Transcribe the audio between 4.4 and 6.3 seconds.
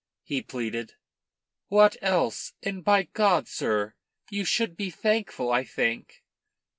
should be thankful, I think."